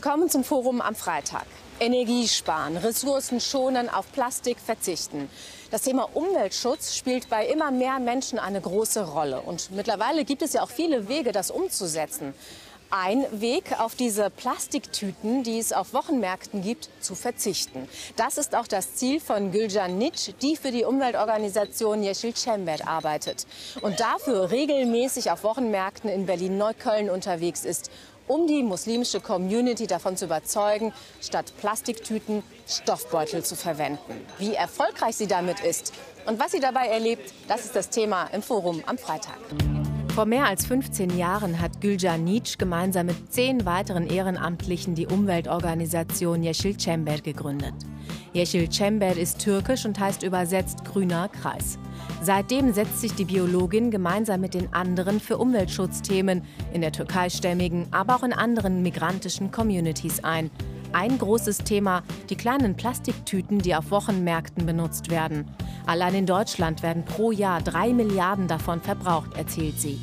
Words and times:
Willkommen 0.00 0.30
zum 0.30 0.44
Forum 0.44 0.80
am 0.80 0.94
Freitag. 0.94 1.44
Energie 1.80 2.28
sparen, 2.28 2.76
Ressourcen 2.76 3.40
schonen, 3.40 3.88
auf 3.88 4.12
Plastik 4.12 4.60
verzichten. 4.60 5.28
Das 5.72 5.82
Thema 5.82 6.08
Umweltschutz 6.14 6.94
spielt 6.94 7.28
bei 7.28 7.44
immer 7.46 7.72
mehr 7.72 7.98
Menschen 7.98 8.38
eine 8.38 8.60
große 8.60 9.10
Rolle. 9.10 9.40
Und 9.40 9.72
mittlerweile 9.72 10.24
gibt 10.24 10.42
es 10.42 10.52
ja 10.52 10.62
auch 10.62 10.70
viele 10.70 11.08
Wege, 11.08 11.32
das 11.32 11.50
umzusetzen. 11.50 12.32
Ein 12.90 13.26
Weg, 13.32 13.80
auf 13.80 13.96
diese 13.96 14.30
Plastiktüten, 14.30 15.42
die 15.42 15.58
es 15.58 15.72
auf 15.72 15.92
Wochenmärkten 15.92 16.62
gibt, 16.62 16.88
zu 17.00 17.16
verzichten. 17.16 17.88
Das 18.14 18.38
ist 18.38 18.54
auch 18.54 18.68
das 18.68 18.94
Ziel 18.94 19.18
von 19.18 19.50
Gülcan 19.50 19.98
Nitsch, 19.98 20.30
die 20.40 20.56
für 20.56 20.70
die 20.70 20.84
Umweltorganisation 20.84 22.04
Yeşil 22.04 22.34
Çember 22.34 22.76
arbeitet 22.86 23.48
und 23.82 23.98
dafür 23.98 24.52
regelmäßig 24.52 25.32
auf 25.32 25.42
Wochenmärkten 25.42 26.08
in 26.08 26.24
Berlin-Neukölln 26.24 27.10
unterwegs 27.10 27.64
ist, 27.64 27.90
um 28.28 28.46
die 28.46 28.62
muslimische 28.62 29.20
Community 29.20 29.86
davon 29.86 30.16
zu 30.16 30.26
überzeugen, 30.26 30.92
statt 31.20 31.52
Plastiktüten 31.60 32.42
Stoffbeutel 32.68 33.44
zu 33.44 33.56
verwenden. 33.56 34.24
Wie 34.38 34.54
erfolgreich 34.54 35.16
sie 35.16 35.26
damit 35.26 35.60
ist 35.60 35.92
und 36.26 36.38
was 36.38 36.52
sie 36.52 36.60
dabei 36.60 36.86
erlebt, 36.86 37.32
das 37.48 37.64
ist 37.64 37.74
das 37.74 37.90
Thema 37.90 38.26
im 38.26 38.42
Forum 38.42 38.82
am 38.86 38.98
Freitag. 38.98 39.38
Vor 40.14 40.26
mehr 40.26 40.46
als 40.46 40.66
15 40.66 41.16
Jahren 41.16 41.60
hat 41.60 41.80
Gülcan 41.80 42.24
Nitsch 42.24 42.58
gemeinsam 42.58 43.06
mit 43.06 43.32
zehn 43.32 43.64
weiteren 43.64 44.06
Ehrenamtlichen 44.06 44.94
die 44.94 45.06
Umweltorganisation 45.06 46.42
Yeşil 46.42 46.76
Çember 46.76 47.18
gegründet. 47.18 47.74
Yeşil 48.34 48.70
Çember 48.70 49.16
ist 49.16 49.38
türkisch 49.40 49.86
und 49.86 49.98
heißt 49.98 50.22
übersetzt 50.22 50.84
grüner 50.84 51.28
Kreis. 51.28 51.78
Seitdem 52.22 52.72
setzt 52.72 53.00
sich 53.00 53.14
die 53.14 53.24
Biologin 53.24 53.90
gemeinsam 53.90 54.40
mit 54.40 54.54
den 54.54 54.72
anderen 54.72 55.20
für 55.20 55.38
Umweltschutzthemen 55.38 56.42
in 56.72 56.80
der 56.80 56.92
türkeistämmigen, 56.92 57.86
aber 57.92 58.16
auch 58.16 58.22
in 58.22 58.32
anderen 58.32 58.82
migrantischen 58.82 59.50
Communities 59.50 60.24
ein. 60.24 60.50
Ein 60.92 61.18
großes 61.18 61.58
Thema, 61.58 62.02
die 62.30 62.36
kleinen 62.36 62.76
Plastiktüten, 62.76 63.58
die 63.58 63.74
auf 63.74 63.90
Wochenmärkten 63.90 64.64
benutzt 64.66 65.10
werden. 65.10 65.44
Allein 65.86 66.14
in 66.14 66.26
Deutschland 66.26 66.82
werden 66.82 67.04
pro 67.04 67.30
Jahr 67.30 67.60
drei 67.60 67.92
Milliarden 67.92 68.48
davon 68.48 68.80
verbraucht, 68.80 69.36
erzählt 69.36 69.78
sie. 69.78 69.98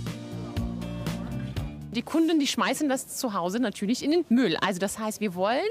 Die 1.95 2.01
Kunden, 2.01 2.39
die 2.39 2.47
schmeißen 2.47 2.89
das 2.89 3.15
zu 3.17 3.33
Hause 3.33 3.59
natürlich 3.59 4.03
in 4.03 4.11
den 4.11 4.25
Müll. 4.29 4.57
Also 4.57 4.79
das 4.79 4.99
heißt, 4.99 5.21
wir 5.21 5.33
wollen 5.33 5.61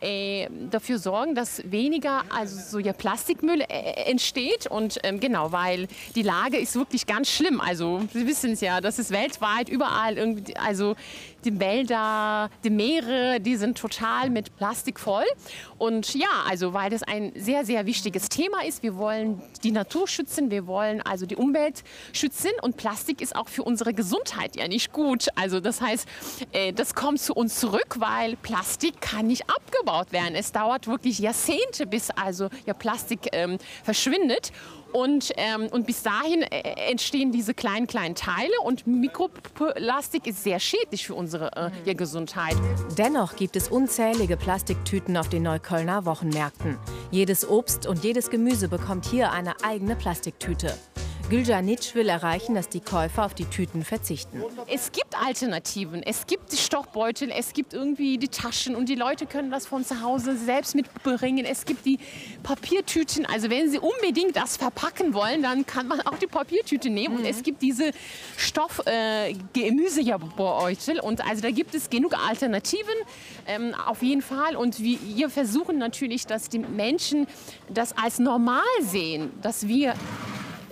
äh, 0.00 0.46
dafür 0.70 0.98
sorgen, 0.98 1.34
dass 1.34 1.62
weniger 1.70 2.22
also 2.28 2.60
so 2.60 2.78
ja 2.78 2.92
Plastikmüll 2.92 3.62
äh, 3.62 4.10
entsteht 4.10 4.66
und 4.66 4.98
ähm, 5.02 5.20
genau, 5.20 5.52
weil 5.52 5.88
die 6.14 6.22
Lage 6.22 6.58
ist 6.58 6.74
wirklich 6.76 7.06
ganz 7.06 7.30
schlimm. 7.30 7.60
Also 7.60 8.02
Sie 8.12 8.26
wissen 8.26 8.52
es 8.52 8.60
ja, 8.60 8.80
das 8.80 8.98
ist 8.98 9.10
weltweit 9.10 9.68
überall 9.68 10.18
irgendwie, 10.18 10.54
also 10.56 10.96
die 11.44 11.58
Wälder, 11.58 12.50
die 12.64 12.70
Meere, 12.70 13.40
die 13.40 13.56
sind 13.56 13.78
total 13.78 14.30
mit 14.30 14.56
Plastik 14.56 15.00
voll. 15.00 15.24
Und 15.78 16.14
ja, 16.14 16.28
also 16.48 16.74
weil 16.74 16.90
das 16.90 17.02
ein 17.02 17.32
sehr, 17.34 17.64
sehr 17.64 17.86
wichtiges 17.86 18.28
Thema 18.28 18.64
ist. 18.66 18.82
Wir 18.82 18.96
wollen 18.96 19.40
die 19.62 19.72
Natur 19.72 20.06
schützen, 20.08 20.50
wir 20.50 20.66
wollen 20.66 21.00
also 21.00 21.26
die 21.26 21.36
Umwelt 21.36 21.82
schützen 22.12 22.50
und 22.62 22.76
Plastik 22.76 23.20
ist 23.20 23.34
auch 23.34 23.48
für 23.48 23.62
unsere 23.62 23.94
Gesundheit 23.94 24.56
ja 24.56 24.68
nicht 24.68 24.92
gut. 24.92 25.28
Also 25.36 25.60
das 25.60 25.69
heißt, 25.78 26.08
äh, 26.52 26.72
das 26.72 26.94
kommt 26.94 27.20
zu 27.20 27.34
uns 27.34 27.60
zurück, 27.60 27.96
weil 27.98 28.36
Plastik 28.36 29.00
kann 29.02 29.26
nicht 29.26 29.44
abgebaut 29.50 30.12
werden. 30.12 30.34
Es 30.34 30.52
dauert 30.52 30.86
wirklich 30.86 31.18
Jahrzehnte, 31.18 31.86
bis 31.86 32.10
also 32.10 32.48
ja, 32.64 32.72
Plastik 32.72 33.28
ähm, 33.32 33.58
verschwindet. 33.84 34.52
Und, 34.92 35.32
ähm, 35.36 35.68
und 35.70 35.86
bis 35.86 36.02
dahin 36.02 36.42
äh, 36.42 36.90
entstehen 36.90 37.30
diese 37.30 37.54
kleinen, 37.54 37.86
kleinen 37.86 38.14
Teile 38.14 38.52
und 38.64 38.86
Mikroplastik 38.86 40.26
ist 40.26 40.42
sehr 40.42 40.58
schädlich 40.58 41.06
für 41.06 41.14
unsere 41.14 41.52
äh, 41.56 41.70
ja, 41.84 41.94
Gesundheit. 41.94 42.56
Dennoch 42.98 43.36
gibt 43.36 43.56
es 43.56 43.68
unzählige 43.68 44.36
Plastiktüten 44.36 45.16
auf 45.16 45.28
den 45.28 45.44
Neuköllner 45.44 46.06
Wochenmärkten. 46.06 46.76
Jedes 47.10 47.48
Obst 47.48 47.86
und 47.86 48.02
jedes 48.02 48.30
Gemüse 48.30 48.68
bekommt 48.68 49.06
hier 49.06 49.30
eine 49.30 49.54
eigene 49.62 49.94
Plastiktüte. 49.94 50.74
Güljanic 51.30 51.94
will 51.94 52.08
erreichen, 52.08 52.56
dass 52.56 52.68
die 52.68 52.80
Käufer 52.80 53.24
auf 53.24 53.34
die 53.34 53.44
Tüten 53.44 53.84
verzichten. 53.84 54.42
Es 54.66 54.90
gibt 54.90 55.16
Alternativen. 55.16 56.02
Es 56.02 56.26
gibt 56.26 56.50
die 56.50 56.56
Stoffbeutel, 56.56 57.30
es 57.30 57.52
gibt 57.52 57.72
irgendwie 57.72 58.18
die 58.18 58.26
Taschen 58.26 58.74
und 58.74 58.88
die 58.88 58.96
Leute 58.96 59.26
können 59.26 59.52
das 59.52 59.64
von 59.64 59.84
zu 59.84 60.02
Hause 60.02 60.36
selbst 60.36 60.74
mitbringen. 60.74 61.44
Es 61.44 61.64
gibt 61.64 61.86
die 61.86 62.00
Papiertüten. 62.42 63.26
Also 63.26 63.48
wenn 63.48 63.70
Sie 63.70 63.78
unbedingt 63.78 64.34
das 64.34 64.56
verpacken 64.56 65.14
wollen, 65.14 65.42
dann 65.42 65.64
kann 65.64 65.86
man 65.86 66.00
auch 66.00 66.18
die 66.18 66.26
Papiertüte 66.26 66.90
nehmen. 66.90 67.14
Mhm. 67.14 67.20
Und 67.20 67.26
es 67.26 67.44
gibt 67.44 67.62
diese 67.62 67.92
Stoff-Gemüsebeutel. 68.36 70.98
Äh, 70.98 71.00
und 71.00 71.24
also 71.24 71.42
da 71.42 71.52
gibt 71.52 71.76
es 71.76 71.90
genug 71.90 72.16
Alternativen 72.28 72.96
ähm, 73.46 73.72
auf 73.86 74.02
jeden 74.02 74.22
Fall. 74.22 74.56
Und 74.56 74.80
wir 74.80 75.30
versuchen 75.30 75.78
natürlich, 75.78 76.26
dass 76.26 76.48
die 76.48 76.58
Menschen 76.58 77.28
das 77.68 77.96
als 77.96 78.18
normal 78.18 78.64
sehen, 78.80 79.30
dass 79.42 79.68
wir 79.68 79.94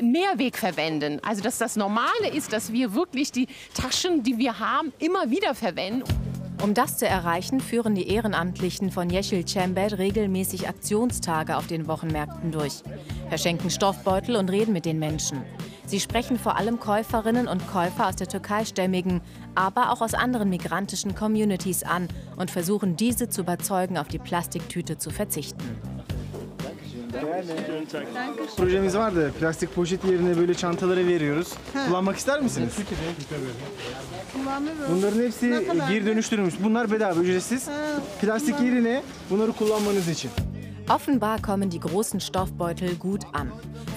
Mehrweg 0.02 0.56
verwenden. 0.56 1.20
Also 1.22 1.42
dass 1.42 1.58
das 1.58 1.76
Normale 1.76 2.28
ist, 2.32 2.52
dass 2.52 2.72
wir 2.72 2.94
wirklich 2.94 3.32
die 3.32 3.48
Taschen, 3.74 4.22
die 4.22 4.38
wir 4.38 4.58
haben, 4.58 4.92
immer 4.98 5.30
wieder 5.30 5.54
verwenden. 5.54 6.04
Um 6.60 6.74
das 6.74 6.98
zu 6.98 7.06
erreichen, 7.06 7.60
führen 7.60 7.94
die 7.94 8.08
Ehrenamtlichen 8.08 8.90
von 8.90 9.10
Yeşil 9.10 9.44
Çember 9.44 9.96
regelmäßig 9.96 10.68
Aktionstage 10.68 11.56
auf 11.56 11.68
den 11.68 11.86
Wochenmärkten 11.86 12.50
durch, 12.50 12.82
verschenken 13.28 13.70
Stoffbeutel 13.70 14.34
und 14.34 14.50
reden 14.50 14.72
mit 14.72 14.84
den 14.84 14.98
Menschen. 14.98 15.42
Sie 15.86 16.00
sprechen 16.00 16.36
vor 16.36 16.56
allem 16.56 16.80
Käuferinnen 16.80 17.46
und 17.46 17.66
Käufer 17.68 18.08
aus 18.08 18.16
der 18.16 18.26
türkeistämmigen, 18.26 19.20
aber 19.54 19.92
auch 19.92 20.00
aus 20.00 20.14
anderen 20.14 20.50
migrantischen 20.50 21.14
Communities 21.14 21.84
an 21.84 22.08
und 22.36 22.50
versuchen 22.50 22.96
diese 22.96 23.28
zu 23.28 23.42
überzeugen, 23.42 23.96
auf 23.96 24.08
die 24.08 24.18
Plastiktüte 24.18 24.98
zu 24.98 25.10
verzichten. 25.10 25.97
Projemiz 28.56 28.96
vardı. 28.96 29.32
Plastik 29.40 29.74
poşet 29.74 30.04
yerine 30.04 30.36
böyle 30.36 30.54
çantaları 30.54 31.06
veriyoruz. 31.06 31.52
Kullanmak 31.88 32.16
ister 32.16 32.40
misiniz? 32.40 32.72
Kullanırım. 34.32 34.76
Bunların 34.96 35.22
hepsi 35.22 35.66
geri 35.88 36.06
dönüştürülmüş. 36.06 36.54
Bunlar 36.62 36.92
bedava, 36.92 37.20
ücretsiz. 37.20 37.68
Plastik 38.20 38.60
yerine 38.60 39.02
bunları 39.30 39.52
kullanmanız 39.52 40.08
için. 40.08 40.30
Offenbar 40.94 41.42
kommen 41.42 41.70
die 41.70 41.80
großen 41.80 42.18
Stoffbeutel 42.18 42.96
gut 42.98 43.24
an. 43.34 43.48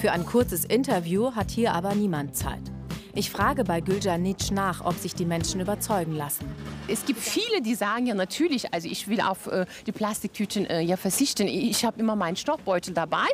Für 0.02 0.12
ein 0.12 0.26
kurzes 0.26 0.66
Interview 0.66 1.36
hat 1.36 1.52
hier 1.52 1.72
aber 1.74 1.96
niemand 1.96 2.36
Zeit. 2.36 2.81
Ich 3.14 3.30
frage 3.30 3.66
bei 3.66 3.82
Güljanic 3.82 4.52
nach, 4.52 4.86
ob 4.86 4.96
sich 4.96 5.14
die 5.14 5.26
Menschen 5.26 5.60
überzeugen 5.60 6.16
lassen. 6.16 6.46
Es 6.88 7.06
gibt 7.06 7.20
viele, 7.20 7.62
die 7.62 7.76
sagen 7.76 8.06
ja 8.08 8.16
natürlich, 8.16 8.74
also 8.74 8.88
ich 8.88 9.10
will 9.10 9.20
auf 9.20 9.48
äh, 9.48 9.66
die 9.86 9.92
Plastiktüten 9.92 10.66
äh, 10.66 10.80
ja 10.82 10.96
verzichten. 10.96 11.48
Ich 11.48 11.84
habe 11.84 12.00
immer 12.00 12.16
meinen 12.16 12.38
Stoffbeutel 12.38 12.94
dabei. 12.94 13.26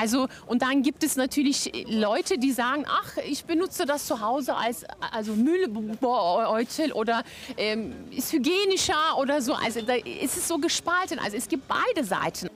Also 0.00 0.28
und 0.46 0.62
dann 0.62 0.82
gibt 0.82 1.02
es 1.02 1.16
natürlich 1.16 1.86
Leute, 1.88 2.38
die 2.38 2.52
sagen, 2.52 2.84
ach, 2.86 3.16
ich 3.28 3.44
benutze 3.44 3.84
das 3.84 4.06
zu 4.06 4.20
Hause 4.20 4.54
als 4.54 4.84
also 5.10 5.32
Müllbeutel 5.32 6.92
oder 6.92 7.24
ähm, 7.56 7.94
ist 8.12 8.32
hygienischer 8.32 9.18
oder 9.18 9.42
so. 9.42 9.54
Also 9.54 9.82
da 9.82 9.94
ist 9.94 10.36
es 10.36 10.46
so 10.46 10.58
gespalten. 10.58 11.18
Also 11.18 11.36
es 11.36 11.48
gibt 11.48 11.66
beide 11.66 12.04
Seiten. 12.04 12.48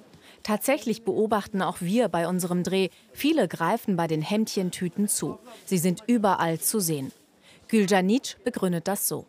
Tatsächlich 0.42 1.04
beobachten 1.04 1.62
auch 1.62 1.80
wir 1.80 2.08
bei 2.08 2.26
unserem 2.26 2.62
Dreh, 2.62 2.88
viele 3.12 3.46
greifen 3.48 3.96
bei 3.96 4.06
den 4.06 4.22
Hemdchentüten 4.22 5.08
zu. 5.08 5.38
Sie 5.66 5.78
sind 5.78 6.02
überall 6.06 6.58
zu 6.58 6.80
sehen. 6.80 7.12
Güljanic 7.68 8.36
begründet 8.42 8.88
das 8.88 9.06
so. 9.06 9.26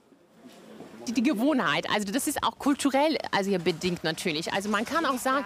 die, 1.07 1.13
die 1.13 1.23
Gewohnheit. 1.23 1.89
Also 1.89 2.11
das 2.11 2.27
ist 2.27 2.43
auch 2.43 2.57
kulturell 2.57 3.17
also 3.31 3.49
hier 3.49 3.59
bedingt 3.59 4.03
natürlich. 4.03 4.51
Also 4.53 4.69
man 4.69 4.85
kann 4.85 5.05
auch 5.05 5.17
sagen, 5.17 5.45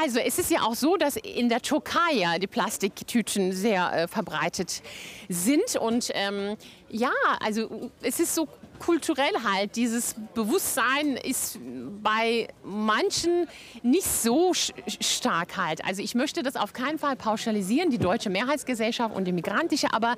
also 0.00 0.18
es 0.18 0.38
ist 0.38 0.50
ja 0.50 0.62
auch 0.62 0.74
so, 0.74 0.96
dass 0.96 1.16
in 1.16 1.48
der 1.48 1.60
Türkei 1.62 2.14
ja 2.14 2.38
die 2.38 2.46
Plastiktüten 2.46 3.52
sehr 3.52 3.92
äh, 3.92 4.08
verbreitet 4.08 4.82
sind 5.28 5.76
und 5.76 6.10
ähm, 6.14 6.56
ja, 6.88 7.12
also 7.40 7.90
es 8.02 8.20
ist 8.20 8.34
so 8.34 8.48
kulturell 8.76 9.32
halt, 9.44 9.76
dieses 9.76 10.14
Bewusstsein 10.34 11.16
ist 11.16 11.58
bei 12.02 12.48
manchen 12.64 13.48
nicht 13.82 14.06
so 14.06 14.52
stark 14.54 15.56
halt. 15.56 15.84
Also 15.84 16.02
ich 16.02 16.14
möchte 16.14 16.42
das 16.42 16.56
auf 16.56 16.72
keinen 16.72 16.98
Fall 16.98 17.16
pauschalisieren, 17.16 17.90
die 17.90 17.98
deutsche 17.98 18.30
Mehrheitsgesellschaft 18.30 19.14
und 19.14 19.24
die 19.24 19.32
migrantische, 19.32 19.92
aber 19.92 20.16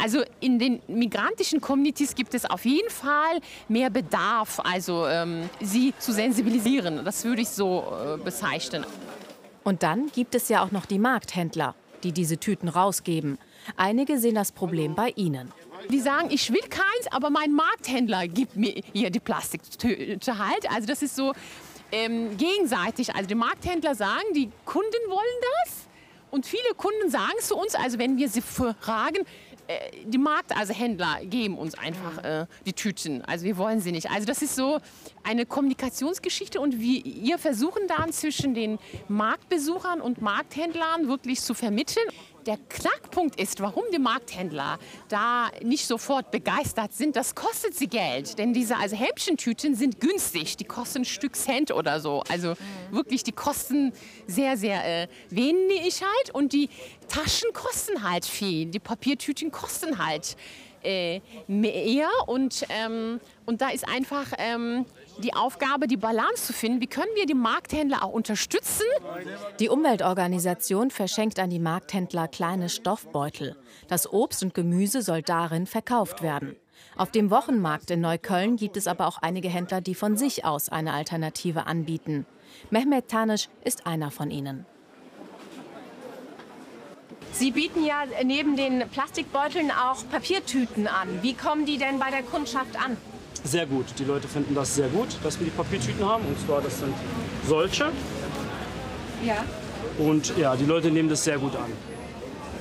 also 0.00 0.22
in 0.40 0.58
den 0.58 0.80
migrantischen 0.88 1.60
Communities 1.60 2.14
gibt 2.14 2.34
es 2.34 2.44
auf 2.44 2.64
jeden 2.64 2.90
Fall 2.90 3.40
mehr 3.68 3.90
Bedarf, 3.90 4.60
also 4.60 5.06
ähm, 5.06 5.48
sie 5.60 5.94
zu 5.98 6.12
sensibilisieren. 6.12 7.04
Das 7.04 7.24
würde 7.24 7.42
ich 7.42 7.48
so 7.48 7.84
äh, 7.92 8.22
bezeichnen. 8.22 8.84
Und 9.64 9.82
dann 9.82 10.10
gibt 10.14 10.34
es 10.34 10.48
ja 10.48 10.64
auch 10.64 10.70
noch 10.70 10.86
die 10.86 10.98
Markthändler, 10.98 11.74
die 12.02 12.12
diese 12.12 12.38
Tüten 12.38 12.68
rausgeben. 12.68 13.38
Einige 13.76 14.18
sehen 14.18 14.34
das 14.34 14.52
Problem 14.52 14.94
bei 14.94 15.10
ihnen. 15.16 15.52
Die 15.90 16.00
sagen, 16.00 16.28
ich 16.30 16.52
will 16.52 16.62
keins, 16.68 17.06
aber 17.10 17.30
mein 17.30 17.52
Markthändler 17.52 18.28
gibt 18.28 18.56
mir 18.56 18.82
hier 18.92 19.10
die 19.10 19.20
Plastiktüte 19.20 20.38
halt. 20.38 20.70
Also 20.70 20.86
das 20.86 21.02
ist 21.02 21.16
so 21.16 21.32
ähm, 21.92 22.36
gegenseitig. 22.36 23.14
Also 23.14 23.28
die 23.28 23.34
Markthändler 23.34 23.94
sagen, 23.94 24.24
die 24.34 24.50
Kunden 24.64 25.08
wollen 25.08 25.40
das. 25.64 25.88
Und 26.30 26.46
viele 26.46 26.74
Kunden 26.76 27.10
sagen 27.10 27.34
es 27.38 27.48
zu 27.48 27.56
uns, 27.56 27.74
also 27.74 27.98
wenn 27.98 28.16
wir 28.16 28.28
sie 28.28 28.40
fragen, 28.40 29.26
äh, 29.70 30.04
die 30.04 30.18
Markt, 30.18 30.56
also 30.56 30.72
Händler, 30.72 31.18
geben 31.24 31.56
uns 31.58 31.76
einfach 31.76 32.24
äh, 32.24 32.46
die 32.66 32.72
Tüten. 32.72 33.22
Also 33.24 33.44
wir 33.44 33.56
wollen 33.56 33.80
sie 33.80 33.92
nicht. 33.92 34.10
Also 34.10 34.26
das 34.26 34.42
ist 34.42 34.56
so 34.56 34.78
eine 35.22 35.46
Kommunikationsgeschichte 35.46 36.60
und 36.60 36.80
wir 36.80 37.38
versuchen 37.38 37.82
dann 37.86 38.12
zwischen 38.12 38.54
den 38.54 38.78
Marktbesuchern 39.08 40.00
und 40.00 40.22
Markthändlern 40.22 41.08
wirklich 41.08 41.40
zu 41.40 41.54
vermitteln. 41.54 42.04
Der 42.46 42.56
Knackpunkt 42.56 43.40
ist, 43.40 43.60
warum 43.60 43.84
die 43.92 43.98
Markthändler 43.98 44.78
da 45.08 45.50
nicht 45.62 45.86
sofort 45.86 46.30
begeistert 46.30 46.92
sind, 46.92 47.16
das 47.16 47.34
kostet 47.34 47.74
sie 47.74 47.86
Geld. 47.86 48.38
Denn 48.38 48.52
diese 48.52 48.76
also 48.76 48.96
Häppchentüten 48.96 49.74
sind 49.74 50.00
günstig, 50.00 50.56
die 50.56 50.64
kosten 50.64 51.02
ein 51.02 51.04
Stück 51.04 51.36
Cent 51.36 51.70
oder 51.70 52.00
so. 52.00 52.22
Also 52.28 52.50
mhm. 52.50 52.96
wirklich, 52.96 53.22
die 53.22 53.32
kosten 53.32 53.92
sehr, 54.26 54.56
sehr 54.56 55.02
äh, 55.02 55.08
wenig 55.28 56.02
halt 56.02 56.34
und 56.34 56.52
die 56.52 56.68
Taschen 57.08 57.52
kosten 57.52 58.02
halt 58.02 58.24
viel. 58.24 58.66
Die 58.66 58.78
Papiertüten 58.78 59.50
kosten 59.50 59.98
halt 60.04 60.36
äh, 60.82 61.20
mehr 61.46 62.08
und, 62.26 62.64
ähm, 62.70 63.20
und 63.46 63.60
da 63.60 63.70
ist 63.70 63.86
einfach 63.86 64.32
ähm, 64.38 64.86
die 65.20 65.34
Aufgabe, 65.34 65.86
die 65.86 65.96
Balance 65.96 66.46
zu 66.46 66.52
finden. 66.52 66.80
Wie 66.80 66.86
können 66.86 67.10
wir 67.14 67.26
die 67.26 67.34
Markthändler 67.34 68.02
auch 68.02 68.12
unterstützen? 68.12 68.86
Die 69.58 69.68
Umweltorganisation 69.68 70.90
verschenkt 70.90 71.38
an 71.38 71.50
die 71.50 71.58
Markthändler 71.58 72.28
kleine 72.28 72.68
Stoffbeutel. 72.68 73.56
Das 73.88 74.12
Obst 74.12 74.42
und 74.42 74.54
Gemüse 74.54 75.02
soll 75.02 75.22
darin 75.22 75.66
verkauft 75.66 76.22
werden. 76.22 76.56
Auf 76.96 77.10
dem 77.10 77.30
Wochenmarkt 77.30 77.90
in 77.90 78.00
Neukölln 78.00 78.56
gibt 78.56 78.76
es 78.76 78.86
aber 78.86 79.06
auch 79.06 79.18
einige 79.18 79.48
Händler, 79.48 79.80
die 79.80 79.94
von 79.94 80.16
sich 80.16 80.44
aus 80.44 80.68
eine 80.68 80.92
Alternative 80.92 81.66
anbieten. 81.66 82.26
Mehmet 82.70 83.08
Tanisch 83.08 83.48
ist 83.64 83.86
einer 83.86 84.10
von 84.10 84.30
ihnen. 84.30 84.66
Sie 87.32 87.52
bieten 87.52 87.84
ja 87.84 88.04
neben 88.24 88.56
den 88.56 88.88
Plastikbeuteln 88.88 89.70
auch 89.70 89.98
Papiertüten 90.10 90.88
an. 90.88 91.22
Wie 91.22 91.34
kommen 91.34 91.64
die 91.64 91.78
denn 91.78 91.98
bei 91.98 92.10
der 92.10 92.22
Kundschaft 92.22 92.76
an? 92.76 92.96
Sehr 93.44 93.66
gut. 93.66 93.86
Die 93.98 94.04
Leute 94.04 94.28
finden 94.28 94.54
das 94.54 94.74
sehr 94.74 94.88
gut, 94.88 95.08
dass 95.22 95.38
wir 95.38 95.44
die 95.44 95.50
Papiertüten 95.50 96.04
haben. 96.04 96.24
Und 96.26 96.38
zwar, 96.46 96.60
das 96.60 96.78
sind 96.78 96.94
solche. 97.46 97.86
Ja. 99.24 99.44
Und 99.98 100.36
ja, 100.36 100.56
die 100.56 100.64
Leute 100.64 100.90
nehmen 100.90 101.08
das 101.08 101.24
sehr 101.24 101.38
gut 101.38 101.54
an. 101.56 101.72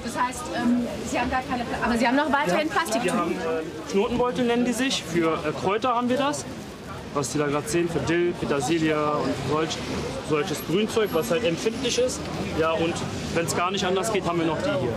Das 0.04 0.18
heißt, 0.18 0.44
ähm, 0.56 0.88
Sie 1.10 1.20
haben 1.20 1.30
gar 1.30 1.42
keine, 1.44 1.64
Pla 1.66 1.78
aber 1.86 1.98
Sie 1.98 2.08
haben 2.08 2.16
noch 2.16 2.32
weiterhin 2.32 2.68
ja, 2.68 2.74
Plastiktüten. 2.74 3.06
Wir 3.06 3.14
haben 3.14 3.32
äh, 3.32 3.92
Knotenbeutel 3.92 4.46
nennen 4.46 4.66
die 4.66 4.74
sich. 4.74 5.04
Für 5.04 5.34
äh, 5.34 5.52
Kräuter 5.52 5.96
haben 5.96 6.10
wir 6.10 6.18
das. 6.18 6.46
Was 7.14 7.34
Sie 7.34 7.40
da 7.40 7.48
gerade 7.48 7.68
sehen, 7.68 7.90
für 7.90 8.00
Dill, 8.00 8.34
Petersilie 8.40 8.96
und 8.96 9.34
solch, 9.50 9.78
solches 10.30 10.66
Grünzeug, 10.68 11.10
was 11.12 11.32
halt 11.32 11.44
empfindlich 11.44 11.98
ist. 11.98 12.20
Ja, 12.60 12.72
und 12.72 12.94
wenn 13.34 13.46
es 13.46 13.56
gar 13.56 13.72
nicht 13.72 13.84
anders 13.84 14.14
geht, 14.14 14.26
haben 14.26 14.40
wir 14.40 14.46
noch 14.46 14.62
die 14.62 14.70
hier. 14.70 14.94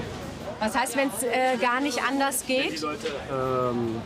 Was 0.61 0.77
heißt, 0.77 0.97
wenn 0.97 1.09
es 1.09 1.23
äh, 1.23 1.57
gar 1.61 1.81
nicht 1.81 2.01
anders 2.07 2.45
geht? 2.47 2.65
Wenn 2.65 2.75
die 2.75 2.83
Leute 2.83 3.07
ähm, 3.33 4.03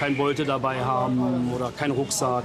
kein 0.00 0.16
Beute 0.16 0.46
dabei 0.46 0.82
haben 0.82 1.52
oder 1.54 1.70
keinen 1.76 1.90
Rucksack. 1.90 2.44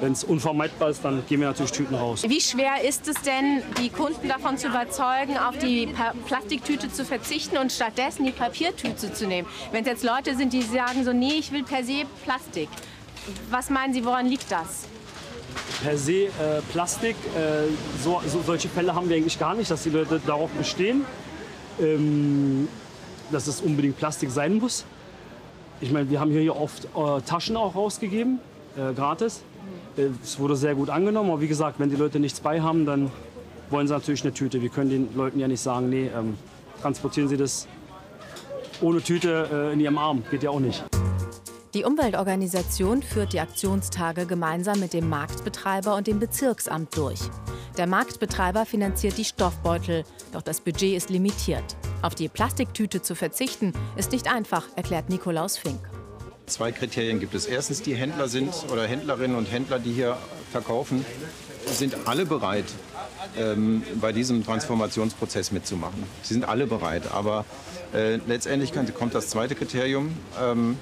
Wenn 0.00 0.12
es 0.12 0.22
unvermeidbar 0.22 0.90
ist, 0.90 1.04
dann 1.04 1.26
gehen 1.26 1.40
wir 1.40 1.48
natürlich 1.48 1.72
Tüten 1.72 1.96
raus. 1.96 2.22
Wie 2.24 2.40
schwer 2.40 2.84
ist 2.88 3.08
es 3.08 3.20
denn, 3.22 3.62
die 3.82 3.90
Kunden 3.90 4.28
davon 4.28 4.56
zu 4.56 4.68
überzeugen, 4.68 5.36
auf 5.36 5.58
die 5.58 5.88
pa 5.88 6.12
Plastiktüte 6.26 6.88
zu 6.88 7.04
verzichten 7.04 7.58
und 7.58 7.72
stattdessen 7.72 8.24
die 8.24 8.30
Papiertüte 8.30 9.12
zu 9.12 9.26
nehmen? 9.26 9.48
Wenn 9.72 9.82
es 9.82 9.88
jetzt 9.88 10.04
Leute 10.04 10.36
sind, 10.36 10.52
die 10.52 10.62
sagen 10.62 11.04
so, 11.04 11.12
nee, 11.12 11.32
ich 11.40 11.50
will 11.50 11.64
per 11.64 11.82
se 11.82 12.04
Plastik. 12.22 12.68
Was 13.50 13.70
meinen 13.70 13.92
Sie, 13.92 14.04
woran 14.04 14.28
liegt 14.28 14.52
das? 14.52 14.86
Per 15.82 15.98
se 15.98 16.12
äh, 16.12 16.30
Plastik, 16.70 17.16
äh, 17.34 17.66
so, 18.04 18.22
so, 18.24 18.40
solche 18.46 18.68
Fälle 18.68 18.94
haben 18.94 19.08
wir 19.08 19.16
eigentlich 19.16 19.38
gar 19.40 19.56
nicht, 19.56 19.68
dass 19.68 19.82
die 19.82 19.90
Leute 19.90 20.20
darauf 20.24 20.50
bestehen, 20.50 21.04
ähm, 21.80 22.68
dass 23.32 23.48
es 23.48 23.60
unbedingt 23.60 23.98
Plastik 23.98 24.30
sein 24.30 24.58
muss. 24.58 24.84
Ich 25.80 25.92
meine, 25.92 26.10
wir 26.10 26.20
haben 26.20 26.30
hier 26.30 26.56
oft 26.56 26.84
äh, 26.84 27.20
Taschen 27.24 27.56
auch 27.56 27.74
rausgegeben, 27.74 28.40
äh, 28.76 28.92
gratis. 28.94 29.42
Äh, 29.96 30.08
es 30.22 30.38
wurde 30.38 30.56
sehr 30.56 30.74
gut 30.74 30.90
angenommen. 30.90 31.30
Aber 31.30 31.40
wie 31.40 31.48
gesagt, 31.48 31.78
wenn 31.78 31.90
die 31.90 31.96
Leute 31.96 32.18
nichts 32.18 32.40
bei 32.40 32.60
haben, 32.60 32.84
dann 32.84 33.10
wollen 33.70 33.86
sie 33.86 33.92
natürlich 33.92 34.22
eine 34.22 34.32
Tüte. 34.32 34.60
Wir 34.60 34.70
können 34.70 34.90
den 34.90 35.08
Leuten 35.14 35.38
ja 35.38 35.46
nicht 35.46 35.60
sagen, 35.60 35.88
nee, 35.88 36.10
ähm, 36.16 36.36
transportieren 36.80 37.28
Sie 37.28 37.36
das 37.36 37.66
ohne 38.80 39.02
Tüte 39.02 39.48
äh, 39.52 39.72
in 39.72 39.80
Ihrem 39.80 39.98
Arm. 39.98 40.22
Geht 40.30 40.42
ja 40.42 40.50
auch 40.50 40.60
nicht. 40.60 40.84
Die 41.74 41.84
Umweltorganisation 41.84 43.02
führt 43.02 43.34
die 43.34 43.40
Aktionstage 43.40 44.26
gemeinsam 44.26 44.80
mit 44.80 44.94
dem 44.94 45.08
Marktbetreiber 45.08 45.96
und 45.96 46.06
dem 46.06 46.18
Bezirksamt 46.18 46.96
durch. 46.96 47.20
Der 47.76 47.86
Marktbetreiber 47.86 48.64
finanziert 48.64 49.18
die 49.18 49.24
Stoffbeutel, 49.24 50.04
doch 50.32 50.42
das 50.42 50.60
Budget 50.60 50.96
ist 50.96 51.10
limitiert. 51.10 51.76
Auf 52.00 52.14
die 52.14 52.28
Plastiktüte 52.28 53.02
zu 53.02 53.14
verzichten, 53.14 53.72
ist 53.96 54.12
nicht 54.12 54.32
einfach, 54.32 54.64
erklärt 54.76 55.10
Nikolaus 55.10 55.58
Fink. 55.58 55.80
Zwei 56.46 56.72
Kriterien 56.72 57.20
gibt 57.20 57.34
es. 57.34 57.46
Erstens, 57.46 57.82
die 57.82 57.94
Händler 57.94 58.28
sind 58.28 58.54
oder 58.72 58.86
Händlerinnen 58.86 59.36
und 59.36 59.50
Händler, 59.50 59.78
die 59.78 59.92
hier 59.92 60.16
verkaufen, 60.50 61.04
sind 61.66 61.94
alle 62.06 62.24
bereit, 62.24 62.64
ähm, 63.36 63.82
bei 64.00 64.12
diesem 64.12 64.44
Transformationsprozess 64.44 65.52
mitzumachen. 65.52 66.04
Sie 66.22 66.34
sind 66.34 66.48
alle 66.48 66.66
bereit. 66.66 67.12
Aber 67.12 67.44
äh, 67.92 68.16
letztendlich 68.26 68.72
kommt 68.72 69.14
das 69.14 69.28
zweite 69.28 69.54
Kriterium. 69.54 70.16
Ähm, 70.40 70.78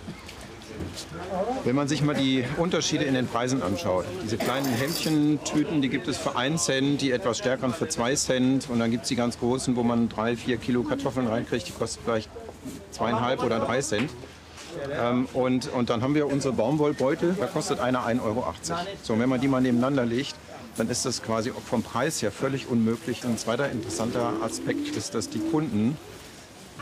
wenn 1.64 1.74
man 1.74 1.88
sich 1.88 2.02
mal 2.02 2.14
die 2.14 2.44
Unterschiede 2.56 3.04
in 3.04 3.14
den 3.14 3.26
Preisen 3.26 3.62
anschaut, 3.62 4.04
diese 4.24 4.36
kleinen 4.36 4.66
Hemdchentüten, 4.66 5.82
die 5.82 5.88
gibt 5.88 6.08
es 6.08 6.16
für 6.16 6.36
1 6.36 6.64
Cent, 6.64 7.00
die 7.00 7.10
etwas 7.10 7.38
stärkeren 7.38 7.72
für 7.72 7.88
2 7.88 8.14
Cent 8.14 8.70
und 8.70 8.78
dann 8.78 8.90
gibt 8.90 9.04
es 9.04 9.08
die 9.08 9.16
ganz 9.16 9.38
großen, 9.38 9.76
wo 9.76 9.82
man 9.82 10.08
3, 10.08 10.36
4 10.36 10.56
Kilo 10.58 10.82
Kartoffeln 10.82 11.26
reinkriegt, 11.26 11.68
die 11.68 11.72
kosten 11.72 12.02
vielleicht 12.04 12.30
zweieinhalb 12.90 13.42
oder 13.42 13.60
3 13.60 13.80
Cent. 13.82 14.10
Ähm, 14.92 15.26
und, 15.32 15.72
und 15.72 15.90
dann 15.90 16.02
haben 16.02 16.14
wir 16.14 16.26
unsere 16.26 16.52
Baumwollbeutel, 16.52 17.36
da 17.38 17.46
kostet 17.46 17.80
einer 17.80 18.06
1,80 18.06 18.24
Euro. 18.24 18.44
So, 19.02 19.14
und 19.14 19.20
wenn 19.20 19.28
man 19.28 19.40
die 19.40 19.48
mal 19.48 19.60
nebeneinander 19.60 20.04
legt, 20.04 20.34
dann 20.76 20.90
ist 20.90 21.06
das 21.06 21.22
quasi 21.22 21.50
vom 21.50 21.82
Preis 21.82 22.20
her 22.22 22.30
völlig 22.30 22.68
unmöglich. 22.68 23.24
ein 23.24 23.38
zweiter 23.38 23.70
interessanter 23.70 24.34
Aspekt 24.42 24.94
ist, 24.96 25.14
dass 25.14 25.30
die 25.30 25.38
Kunden 25.38 25.96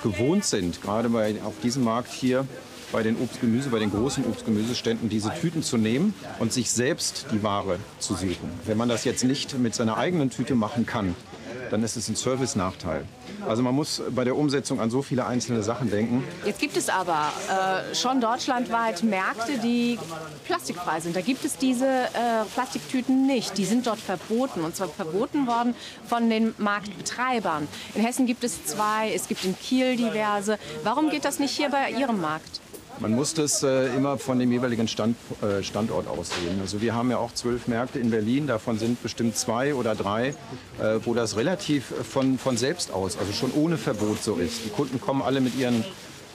gewohnt 0.02 0.44
sind, 0.44 0.82
gerade 0.82 1.08
bei, 1.08 1.36
auf 1.44 1.54
diesem 1.62 1.84
Markt 1.84 2.12
hier, 2.12 2.46
bei 2.94 3.02
den 3.02 3.16
Obstgemüse, 3.20 3.70
bei 3.70 3.80
den 3.80 3.90
großen 3.90 4.24
Obstgemüseständen 4.24 5.08
diese 5.08 5.34
Tüten 5.34 5.64
zu 5.64 5.76
nehmen 5.76 6.14
und 6.38 6.52
sich 6.52 6.70
selbst 6.70 7.26
die 7.32 7.42
Ware 7.42 7.78
zu 7.98 8.14
suchen. 8.14 8.48
Wenn 8.66 8.78
man 8.78 8.88
das 8.88 9.02
jetzt 9.02 9.24
nicht 9.24 9.58
mit 9.58 9.74
seiner 9.74 9.96
eigenen 9.96 10.30
Tüte 10.30 10.54
machen 10.54 10.86
kann, 10.86 11.16
dann 11.70 11.82
ist 11.82 11.96
es 11.96 12.08
ein 12.08 12.14
Service-Nachteil. 12.14 13.04
Also 13.48 13.64
man 13.64 13.74
muss 13.74 14.00
bei 14.14 14.22
der 14.22 14.36
Umsetzung 14.36 14.78
an 14.78 14.90
so 14.90 15.02
viele 15.02 15.26
einzelne 15.26 15.64
Sachen 15.64 15.90
denken. 15.90 16.22
Jetzt 16.46 16.60
gibt 16.60 16.76
es 16.76 16.88
aber 16.88 17.32
äh, 17.50 17.94
schon 17.96 18.20
deutschlandweit 18.20 19.02
Märkte, 19.02 19.58
die 19.58 19.98
plastikfrei 20.46 21.00
sind. 21.00 21.16
Da 21.16 21.20
gibt 21.20 21.44
es 21.44 21.56
diese 21.56 21.86
äh, 21.86 22.44
Plastiktüten 22.54 23.26
nicht. 23.26 23.58
Die 23.58 23.64
sind 23.64 23.88
dort 23.88 23.98
verboten. 23.98 24.60
Und 24.60 24.76
zwar 24.76 24.86
verboten 24.88 25.48
worden 25.48 25.74
von 26.06 26.30
den 26.30 26.54
Marktbetreibern. 26.58 27.66
In 27.96 28.02
Hessen 28.02 28.26
gibt 28.26 28.44
es 28.44 28.64
zwei, 28.66 29.12
es 29.12 29.26
gibt 29.26 29.44
in 29.44 29.58
Kiel 29.58 29.96
diverse. 29.96 30.58
Warum 30.84 31.10
geht 31.10 31.24
das 31.24 31.40
nicht 31.40 31.56
hier 31.56 31.70
bei 31.70 31.90
Ihrem 31.90 32.20
Markt? 32.20 32.60
Man 33.00 33.12
muss 33.12 33.34
das 33.34 33.62
äh, 33.62 33.86
immer 33.94 34.18
von 34.18 34.38
dem 34.38 34.52
jeweiligen 34.52 34.86
Stand, 34.86 35.16
äh, 35.42 35.62
Standort 35.62 36.06
aus 36.06 36.28
sehen. 36.28 36.60
Also 36.60 36.80
wir 36.80 36.94
haben 36.94 37.10
ja 37.10 37.18
auch 37.18 37.34
zwölf 37.34 37.66
Märkte 37.66 37.98
in 37.98 38.10
Berlin, 38.10 38.46
davon 38.46 38.78
sind 38.78 39.02
bestimmt 39.02 39.36
zwei 39.36 39.74
oder 39.74 39.94
drei, 39.94 40.28
äh, 40.78 41.00
wo 41.04 41.12
das 41.12 41.36
relativ 41.36 41.92
von, 42.08 42.38
von 42.38 42.56
selbst 42.56 42.92
aus, 42.92 43.18
also 43.18 43.32
schon 43.32 43.52
ohne 43.52 43.78
Verbot 43.78 44.22
so 44.22 44.36
ist. 44.36 44.64
Die 44.64 44.68
Kunden 44.68 45.00
kommen 45.00 45.22
alle 45.22 45.40
mit 45.40 45.56
ihren 45.56 45.84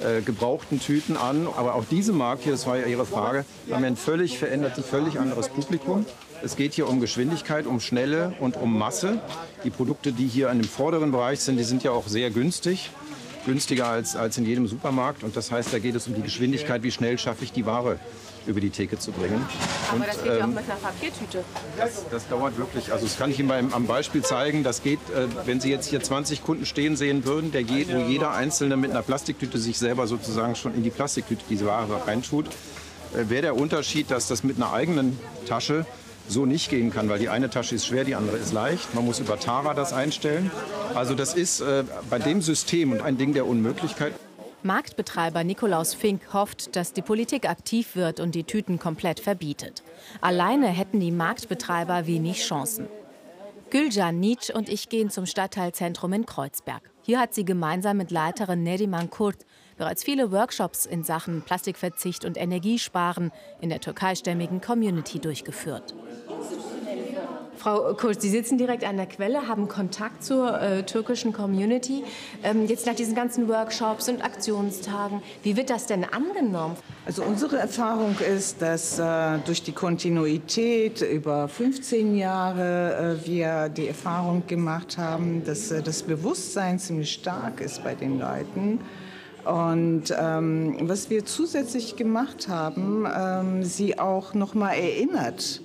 äh, 0.01 0.21
gebrauchten 0.21 0.81
Tüten 0.81 1.15
an, 1.15 1.47
aber 1.55 1.75
auch 1.75 1.85
diesem 1.85 2.17
Markt 2.17 2.43
hier, 2.43 2.51
das 2.51 2.67
war 2.67 2.77
ja 2.77 2.85
Ihre 2.85 3.05
Frage, 3.05 3.45
haben 3.71 3.83
ein 3.83 3.95
völlig 3.95 4.37
verändertes, 4.37 4.85
völlig 4.85 5.17
anderes 5.17 5.49
Publikum. 5.49 6.05
Es 6.41 6.55
geht 6.55 6.73
hier 6.73 6.87
um 6.87 7.01
Geschwindigkeit, 7.01 7.67
um 7.67 7.79
Schnelle 7.79 8.33
und 8.39 8.55
um 8.55 8.77
Masse. 8.77 9.19
Die 9.63 9.69
Produkte, 9.69 10.13
die 10.13 10.27
hier 10.27 10.49
an 10.49 10.61
dem 10.61 10.69
vorderen 10.69 11.11
Bereich 11.11 11.41
sind, 11.41 11.57
die 11.57 11.65
sind 11.65 11.83
ja 11.83 11.91
auch 11.91 12.07
sehr 12.07 12.29
günstig 12.31 12.91
günstiger 13.49 13.87
als, 13.87 14.15
als 14.15 14.37
in 14.37 14.45
jedem 14.45 14.67
Supermarkt. 14.67 15.23
Und 15.23 15.35
das 15.35 15.51
heißt, 15.51 15.73
da 15.73 15.79
geht 15.79 15.95
es 15.95 16.07
um 16.07 16.13
die 16.13 16.21
Geschwindigkeit, 16.21 16.83
wie 16.83 16.91
schnell 16.91 17.17
schaffe 17.17 17.43
ich 17.43 17.51
die 17.51 17.65
Ware 17.65 17.99
über 18.45 18.61
die 18.61 18.69
Theke 18.69 18.97
zu 18.99 19.11
bringen. 19.11 19.43
Aber 19.89 19.97
und, 19.97 20.07
das 20.07 20.23
geht 20.23 20.31
ähm, 20.31 20.37
ja 20.37 20.43
auch 20.43 20.47
mit 20.47 20.57
einer 20.65 20.75
Papiertüte. 20.75 21.43
Das, 21.77 22.05
das, 22.09 22.27
dauert 22.29 22.57
wirklich. 22.57 22.91
Also 22.91 23.05
das 23.05 23.17
kann 23.17 23.31
ich 23.31 23.39
Ihnen 23.39 23.47
beim, 23.47 23.73
am 23.73 23.87
Beispiel 23.87 24.21
zeigen. 24.21 24.63
Das 24.63 24.83
geht, 24.83 24.99
äh, 25.09 25.27
wenn 25.45 25.59
Sie 25.59 25.71
jetzt 25.71 25.89
hier 25.89 26.01
20 26.01 26.43
Kunden 26.43 26.65
stehen 26.65 26.95
sehen 26.95 27.25
würden, 27.25 27.51
der 27.51 27.63
geht, 27.63 27.91
wo 27.93 27.97
jeder 27.97 28.31
Einzelne 28.31 28.77
mit 28.77 28.91
einer 28.91 29.01
Plastiktüte 29.01 29.57
sich 29.57 29.79
selber 29.79 30.05
sozusagen 30.05 30.55
schon 30.55 30.75
in 30.75 30.83
die 30.83 30.91
Plastiktüte 30.91 31.43
diese 31.49 31.65
Ware 31.65 32.05
reintut, 32.05 32.45
äh, 32.47 33.29
wäre 33.29 33.41
der 33.41 33.55
Unterschied, 33.55 34.11
dass 34.11 34.27
das 34.27 34.43
mit 34.43 34.57
einer 34.57 34.71
eigenen 34.73 35.19
Tasche 35.47 35.85
so 36.29 36.45
nicht 36.45 36.69
gehen 36.69 36.91
kann, 36.91 37.09
weil 37.09 37.19
die 37.19 37.29
eine 37.29 37.50
Tasche 37.50 37.75
ist 37.75 37.86
schwer, 37.86 38.03
die 38.03 38.15
andere 38.15 38.38
ist 38.38 38.53
leicht. 38.53 38.93
Man 38.95 39.05
muss 39.05 39.19
über 39.19 39.39
Tara 39.39 39.74
das 39.74 39.93
einstellen. 39.93 40.51
Also 40.95 41.15
das 41.15 41.33
ist 41.33 41.62
äh, 41.62 41.83
bei 42.09 42.19
dem 42.19 42.41
System 42.41 43.01
ein 43.01 43.17
Ding 43.17 43.33
der 43.33 43.48
Unmöglichkeit. 43.48 44.13
Marktbetreiber 44.62 45.43
Nikolaus 45.43 45.93
Fink 45.93 46.33
hofft, 46.33 46.75
dass 46.75 46.91
die 46.91 47.01
Politik 47.01 47.50
aktiv 47.50 47.95
wird 47.95 48.19
und 48.19 48.36
die 48.36 48.43
Tüten 48.43 48.77
komplett 48.77 49.21
verbietet. 49.21 49.83
Alleine 50.19 50.67
hätten 50.67 51.00
die 51.00 51.12
Marktbetreiber 51.12 52.07
wenig 52.07 52.45
Chancen. 52.45 52.88
Gülcan 53.69 54.19
Nietzsch 54.19 54.50
und 54.50 54.67
ich 54.67 54.89
gehen 54.89 55.12
zum 55.12 55.25
Stadtteilzentrum 55.25 56.12
in 56.12 56.25
Kreuzberg. 56.25 56.81
Hier 57.03 57.19
hat 57.19 57.33
sie 57.33 57.45
gemeinsam 57.45 57.98
mit 57.98 58.12
Leiterin 58.12 58.63
Neriman 58.63 59.09
Kurt 59.09 59.45
bereits 59.77 60.03
viele 60.03 60.31
Workshops 60.31 60.86
in 60.86 61.03
Sachen 61.03 61.41
Plastikverzicht 61.41 62.25
und 62.25 62.38
Energiesparen 62.38 63.31
in 63.62 63.69
der 63.69 63.79
türkeistämmigen 63.79 64.59
Community 64.59 65.19
durchgeführt. 65.19 65.95
Frau 67.59 67.93
Kurz, 67.93 68.21
Sie 68.21 68.29
sitzen 68.29 68.57
direkt 68.57 68.85
an 68.85 68.95
der 68.95 69.05
Quelle, 69.05 69.49
haben 69.49 69.67
Kontakt 69.67 70.23
zur 70.23 70.61
äh, 70.61 70.83
türkischen 70.83 71.33
Community. 71.33 72.05
Ähm, 72.41 72.67
jetzt 72.67 72.85
nach 72.85 72.95
diesen 72.95 73.15
ganzen 73.15 73.49
Workshops 73.49 74.07
und 74.07 74.23
Aktionstagen, 74.23 75.21
wie 75.43 75.57
wird 75.57 75.69
das 75.69 75.85
denn 75.85 76.05
angenommen? 76.05 76.77
Also 77.05 77.21
unsere 77.21 77.57
Erfahrung 77.57 78.15
ist, 78.19 78.61
dass 78.61 78.97
äh, 78.97 79.39
durch 79.45 79.61
die 79.61 79.73
Kontinuität 79.73 81.01
über 81.01 81.49
15 81.49 82.15
Jahre 82.15 83.17
äh, 83.21 83.27
wir 83.27 83.67
die 83.67 83.89
Erfahrung 83.89 84.47
gemacht 84.47 84.97
haben, 84.97 85.43
dass 85.43 85.69
äh, 85.69 85.83
das 85.83 86.03
Bewusstsein 86.03 86.79
ziemlich 86.79 87.11
stark 87.11 87.59
ist 87.59 87.83
bei 87.83 87.93
den 87.93 88.19
Leuten. 88.19 88.79
Und 89.43 90.15
ähm, 90.17 90.77
was 90.83 91.09
wir 91.09 91.25
zusätzlich 91.25 91.97
gemacht 91.97 92.47
haben, 92.47 93.05
ähm, 93.05 93.63
sie 93.65 93.99
auch 93.99 94.33
noch 94.33 94.53
mal 94.53 94.71
erinnert 94.71 95.61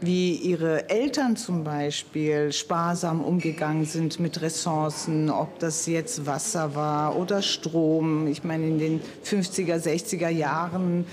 wie 0.00 0.34
ihre 0.34 0.88
Eltern 0.90 1.36
zum 1.36 1.64
Beispiel 1.64 2.52
sparsam 2.52 3.22
umgegangen 3.22 3.84
sind 3.84 4.20
mit 4.20 4.40
Ressourcen, 4.40 5.30
ob 5.30 5.58
das 5.58 5.86
jetzt 5.86 6.26
Wasser 6.26 6.74
war 6.74 7.16
oder 7.16 7.42
Strom. 7.42 8.26
Ich 8.26 8.44
meine, 8.44 8.66
in 8.66 8.78
den 8.78 9.00
50er, 9.24 9.76
60er 9.76 10.28
Jahren 10.28 11.04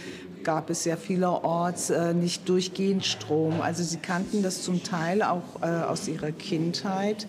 gab 0.43 0.69
es 0.69 0.85
ja 0.85 0.95
vielerorts 0.95 1.89
äh, 1.89 2.13
nicht 2.13 2.47
durchgehend 2.47 3.05
Strom. 3.05 3.61
Also 3.61 3.83
sie 3.83 3.97
kannten 3.97 4.43
das 4.43 4.61
zum 4.61 4.83
Teil 4.83 5.23
auch 5.23 5.61
äh, 5.61 5.65
aus 5.65 6.07
ihrer 6.07 6.31
Kindheit 6.31 7.27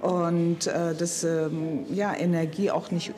und 0.00 0.66
äh, 0.66 0.94
dass 0.94 1.24
ähm, 1.24 1.86
ja, 1.92 2.14
Energie 2.14 2.70
auch 2.70 2.90
nicht 2.90 3.12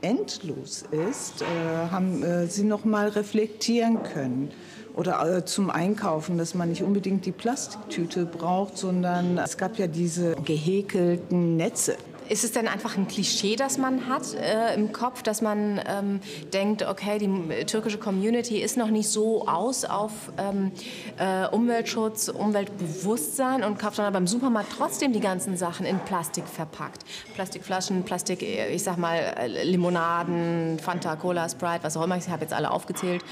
endlos 0.00 0.84
ist, 0.90 1.42
äh, 1.42 1.44
haben 1.90 2.22
äh, 2.22 2.46
sie 2.48 2.64
noch 2.64 2.84
mal 2.84 3.08
reflektieren 3.08 4.02
können 4.02 4.50
oder 4.94 5.38
äh, 5.38 5.44
zum 5.44 5.70
Einkaufen, 5.70 6.38
dass 6.38 6.54
man 6.54 6.68
nicht 6.68 6.82
unbedingt 6.82 7.26
die 7.26 7.32
Plastiktüte 7.32 8.26
braucht, 8.26 8.76
sondern 8.76 9.38
es 9.38 9.56
gab 9.56 9.78
ja 9.78 9.86
diese 9.86 10.34
gehäkelten 10.44 11.56
Netze. 11.56 11.96
Ist 12.32 12.44
es 12.44 12.52
denn 12.52 12.66
einfach 12.66 12.96
ein 12.96 13.08
Klischee, 13.08 13.56
das 13.56 13.76
man 13.76 14.08
hat 14.08 14.32
äh, 14.32 14.74
im 14.74 14.94
Kopf, 14.94 15.22
dass 15.22 15.42
man 15.42 15.78
ähm, 15.86 16.20
denkt, 16.54 16.82
okay, 16.82 17.18
die 17.18 17.66
türkische 17.66 17.98
Community 17.98 18.62
ist 18.62 18.78
noch 18.78 18.88
nicht 18.88 19.10
so 19.10 19.46
aus 19.46 19.84
auf 19.84 20.12
ähm, 20.38 20.72
äh, 21.18 21.46
Umweltschutz, 21.48 22.30
Umweltbewusstsein 22.30 23.62
und 23.62 23.78
kauft 23.78 23.98
dann 23.98 24.06
aber 24.06 24.16
im 24.16 24.26
Supermarkt 24.26 24.72
trotzdem 24.78 25.12
die 25.12 25.20
ganzen 25.20 25.58
Sachen 25.58 25.84
in 25.84 25.98
Plastik 25.98 26.48
verpackt? 26.48 27.04
Plastikflaschen, 27.34 28.02
Plastik, 28.04 28.40
äh, 28.40 28.74
ich 28.74 28.82
sag 28.82 28.96
mal, 28.96 29.18
äh, 29.18 29.64
Limonaden, 29.64 30.78
Fanta, 30.78 31.16
Cola, 31.16 31.50
Sprite, 31.50 31.80
was 31.82 31.98
auch 31.98 32.04
immer, 32.04 32.16
ich 32.16 32.30
habe 32.30 32.40
jetzt 32.40 32.54
alle 32.54 32.70
aufgezählt. 32.70 33.22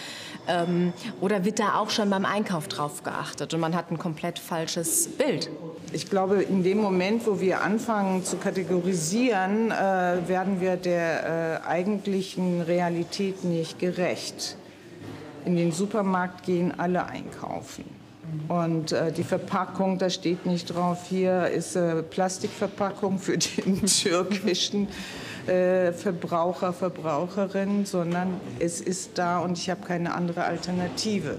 Ähm, 0.47 0.93
oder 1.23 1.47
wird 1.47 1.59
da 1.59 1.77
auch 1.77 1.89
schon 1.89 2.11
beim 2.11 2.27
Einkauf 2.27 2.69
drauf 2.69 3.03
geachtet 3.03 3.55
und 3.55 3.61
man 3.61 3.75
hat 3.75 3.91
ein 3.91 3.97
komplett 3.97 4.39
falsches 4.39 5.09
Bild? 5.09 5.49
Ich 5.93 6.09
glaube, 6.09 6.43
in 6.43 6.63
dem 6.63 6.79
Moment, 6.79 7.27
wo 7.27 7.41
wir 7.41 7.63
anfangen 7.63 8.25
zu 8.25 8.37
kategorisieren, 8.37 9.73
äh, 9.73 10.29
werden 10.29 10.61
wir 10.61 10.77
der 10.77 11.63
äh, 11.65 11.67
eigentlichen 11.67 12.61
Realität 12.61 13.43
nicht 13.43 13.81
gerecht. 13.81 14.57
In 15.45 15.57
den 15.57 15.73
Supermarkt 15.73 16.45
gehen 16.45 16.79
alle 16.79 17.07
einkaufen. 17.07 17.85
Und 18.47 18.93
äh, 18.93 19.11
die 19.11 19.25
Verpackung, 19.25 19.99
da 19.99 20.11
steht 20.11 20.47
nicht 20.47 20.73
drauf, 20.73 21.07
hier 21.09 21.49
ist 21.49 21.75
äh, 21.75 22.05
Plastikverpackung 22.05 23.19
für 23.19 23.37
den 23.37 23.85
türkischen 23.87 24.87
äh, 25.49 25.91
Verbraucher, 25.91 26.73
Verbraucherin, 26.73 27.85
sondern 27.85 28.41
es 28.61 28.81
ist 28.81 29.19
da 29.19 29.41
und 29.41 29.59
ich 29.59 29.69
habe 29.69 29.85
keine 29.85 30.15
andere 30.15 30.45
Alternative. 30.45 31.39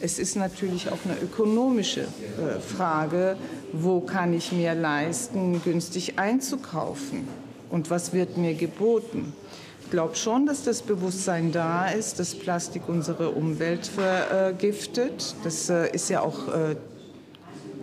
Es 0.00 0.18
ist 0.18 0.36
natürlich 0.36 0.90
auch 0.90 0.98
eine 1.04 1.18
ökonomische 1.20 2.02
äh, 2.02 2.60
Frage, 2.60 3.36
wo 3.72 4.00
kann 4.00 4.32
ich 4.32 4.52
mir 4.52 4.74
leisten, 4.74 5.62
günstig 5.62 6.18
einzukaufen 6.18 7.28
und 7.70 7.90
was 7.90 8.12
wird 8.12 8.36
mir 8.36 8.54
geboten. 8.54 9.32
Ich 9.84 9.90
glaube 9.90 10.14
schon, 10.14 10.46
dass 10.46 10.62
das 10.62 10.82
Bewusstsein 10.82 11.50
da 11.50 11.88
ist, 11.88 12.20
dass 12.20 12.34
Plastik 12.34 12.82
unsere 12.86 13.30
Umwelt 13.30 13.86
vergiftet. 13.86 15.34
Das 15.42 15.68
äh, 15.68 15.90
ist 15.92 16.08
ja 16.10 16.20
auch 16.20 16.46
äh, 16.48 16.76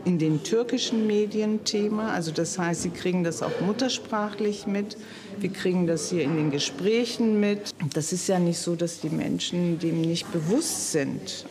in 0.06 0.18
den 0.18 0.42
türkischen 0.42 1.06
Medien 1.06 1.66
Thema. 1.66 2.14
Also 2.14 2.32
das 2.32 2.58
heißt, 2.58 2.84
sie 2.84 2.92
kriegen 2.92 3.26
das 3.26 3.44
auch 3.44 3.60
muttersprachlich 3.60 4.66
mit. 4.66 4.96
Wir 5.40 5.50
kriegen 5.50 5.86
das 5.86 6.10
hier 6.10 6.24
in 6.24 6.38
den 6.38 6.50
Gesprächen 6.50 7.42
mit. 7.42 7.72
Das 7.94 8.14
ist 8.14 8.28
ja 8.28 8.40
nicht 8.40 8.60
so, 8.60 8.76
dass 8.76 9.02
die 9.02 9.10
Menschen 9.10 9.78
dem 9.80 10.00
nicht 10.00 10.32
bewusst 10.32 10.94
sind. 10.94 11.46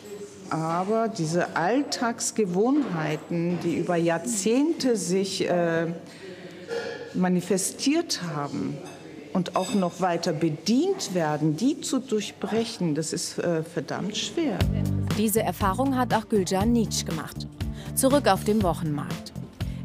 Aber 0.49 1.09
diese 1.09 1.55
Alltagsgewohnheiten, 1.55 3.59
die 3.63 3.77
über 3.77 3.95
Jahrzehnte 3.95 4.95
sich 4.95 5.49
äh, 5.49 5.87
manifestiert 7.13 8.21
haben 8.23 8.77
und 9.33 9.55
auch 9.55 9.73
noch 9.73 10.01
weiter 10.01 10.33
bedient 10.33 11.13
werden, 11.13 11.57
die 11.57 11.81
zu 11.81 11.99
durchbrechen, 11.99 12.95
das 12.95 13.13
ist 13.13 13.39
äh, 13.39 13.63
verdammt 13.63 14.17
schwer. 14.17 14.57
Diese 15.17 15.41
Erfahrung 15.41 15.97
hat 15.97 16.13
auch 16.13 16.29
Gülcan 16.29 16.71
Nietzsche 16.71 17.05
gemacht. 17.05 17.47
Zurück 17.95 18.27
auf 18.27 18.43
dem 18.43 18.63
Wochenmarkt. 18.63 19.33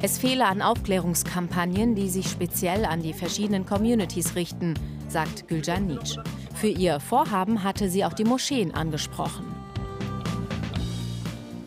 Es 0.00 0.18
fehle 0.18 0.46
an 0.46 0.62
Aufklärungskampagnen, 0.62 1.94
die 1.94 2.08
sich 2.08 2.28
speziell 2.28 2.84
an 2.84 3.02
die 3.02 3.12
verschiedenen 3.12 3.66
Communities 3.66 4.34
richten, 4.34 4.74
sagt 5.08 5.48
Gülcan 5.48 5.86
Nietzsche. 5.86 6.22
Für 6.54 6.68
ihr 6.68 7.00
Vorhaben 7.00 7.62
hatte 7.62 7.88
sie 7.88 8.04
auch 8.04 8.12
die 8.12 8.24
Moscheen 8.24 8.74
angesprochen. 8.74 9.51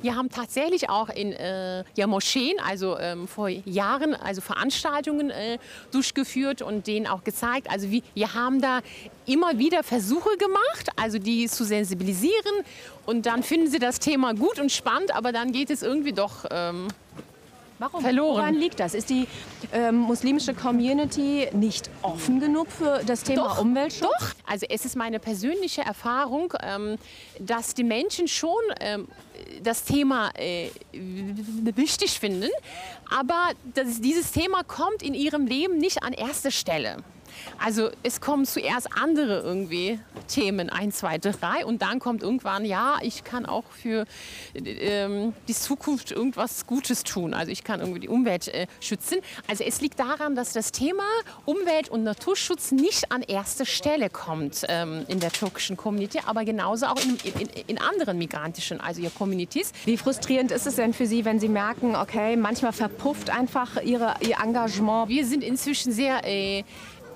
Wir 0.05 0.15
haben 0.15 0.29
tatsächlich 0.29 0.87
auch 0.87 1.09
in 1.09 1.33
äh, 1.33 1.83
ja, 1.95 2.05
Moscheen, 2.05 2.59
also 2.63 2.95
ähm, 2.99 3.27
vor 3.27 3.49
Jahren, 3.49 4.13
also 4.13 4.39
Veranstaltungen 4.39 5.31
äh, 5.31 5.57
durchgeführt 5.91 6.61
und 6.61 6.85
denen 6.85 7.07
auch 7.07 7.23
gezeigt. 7.23 7.71
Also 7.71 7.89
wir, 7.89 8.03
wir 8.13 8.35
haben 8.35 8.61
da 8.61 8.81
immer 9.25 9.57
wieder 9.57 9.81
Versuche 9.81 10.37
gemacht, 10.37 10.91
also 10.95 11.17
die 11.17 11.47
zu 11.47 11.65
sensibilisieren. 11.65 12.53
Und 13.07 13.25
dann 13.25 13.41
finden 13.41 13.67
sie 13.71 13.79
das 13.79 13.97
Thema 13.97 14.35
gut 14.35 14.59
und 14.59 14.71
spannend, 14.71 15.15
aber 15.15 15.31
dann 15.31 15.51
geht 15.51 15.71
es 15.71 15.81
irgendwie 15.81 16.13
doch 16.13 16.45
ähm, 16.51 16.87
Warum? 17.79 18.01
Verloren. 18.01 18.37
Woran 18.37 18.55
liegt 18.55 18.79
das? 18.79 18.93
Ist 18.93 19.09
die 19.09 19.27
ähm, 19.73 19.97
muslimische 19.97 20.53
Community 20.53 21.47
nicht 21.51 21.89
offen 22.01 22.39
genug 22.39 22.67
für 22.71 23.01
das 23.05 23.23
Thema 23.23 23.43
Doch, 23.43 23.61
Umweltschutz? 23.61 24.11
Doch, 24.19 24.33
also 24.45 24.65
es 24.69 24.85
ist 24.85 24.95
meine 24.95 25.19
persönliche 25.19 25.81
Erfahrung, 25.81 26.53
ähm, 26.61 26.97
dass 27.39 27.73
die 27.73 27.83
Menschen 27.83 28.27
schon 28.27 28.51
ähm, 28.79 29.07
das 29.61 29.83
Thema 29.83 30.31
äh, 30.35 30.69
wichtig 30.93 32.19
finden, 32.19 32.49
aber 33.09 33.49
dass 33.73 33.99
dieses 33.99 34.31
Thema 34.31 34.63
kommt 34.63 35.03
in 35.03 35.13
ihrem 35.13 35.45
Leben 35.45 35.77
nicht 35.77 36.01
an 36.03 36.13
erste 36.13 36.51
Stelle. 36.51 36.97
Also 37.63 37.89
es 38.03 38.21
kommen 38.21 38.45
zuerst 38.45 38.87
andere 38.95 39.41
irgendwie 39.41 39.99
Themen, 40.27 40.69
ein, 40.69 40.91
zwei, 40.91 41.17
drei 41.17 41.65
und 41.65 41.81
dann 41.81 41.99
kommt 41.99 42.23
irgendwann, 42.23 42.65
ja, 42.65 42.97
ich 43.01 43.23
kann 43.23 43.45
auch 43.45 43.65
für 43.71 44.05
ähm, 44.55 45.33
die 45.47 45.53
Zukunft 45.53 46.11
irgendwas 46.11 46.65
Gutes 46.65 47.03
tun. 47.03 47.33
Also 47.33 47.51
ich 47.51 47.63
kann 47.63 47.79
irgendwie 47.79 47.99
die 47.99 48.09
Umwelt 48.09 48.47
äh, 48.47 48.67
schützen. 48.79 49.17
Also 49.47 49.63
es 49.63 49.81
liegt 49.81 49.99
daran, 49.99 50.35
dass 50.35 50.53
das 50.53 50.71
Thema 50.71 51.03
Umwelt- 51.45 51.89
und 51.89 52.03
Naturschutz 52.03 52.71
nicht 52.71 53.11
an 53.11 53.21
erste 53.21 53.65
Stelle 53.65 54.09
kommt 54.09 54.65
ähm, 54.67 55.05
in 55.07 55.19
der 55.19 55.31
türkischen 55.31 55.77
Community, 55.77 56.19
aber 56.25 56.45
genauso 56.45 56.87
auch 56.87 56.99
in, 57.03 57.17
in, 57.39 57.49
in 57.67 57.77
anderen 57.77 58.17
migrantischen, 58.17 58.79
also 58.79 59.01
ihr 59.01 59.09
Communities. 59.09 59.71
Wie 59.85 59.97
frustrierend 59.97 60.51
ist 60.51 60.67
es 60.67 60.75
denn 60.75 60.93
für 60.93 61.05
Sie, 61.05 61.25
wenn 61.25 61.39
Sie 61.39 61.49
merken, 61.49 61.95
okay, 61.95 62.35
manchmal 62.35 62.73
verpufft 62.73 63.29
einfach 63.29 63.81
ihre, 63.81 64.15
Ihr 64.21 64.37
Engagement? 64.41 65.09
Wir 65.09 65.25
sind 65.25 65.43
inzwischen 65.43 65.91
sehr 65.91 66.23
äh, 66.25 66.35
äh, 66.35 66.63